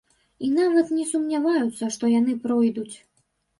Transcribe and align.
І 0.45 0.47
нават 0.53 0.89
не 0.99 1.05
сумняваюцца, 1.11 1.91
што 1.99 2.11
яны 2.19 2.37
пройдуць. 2.49 2.91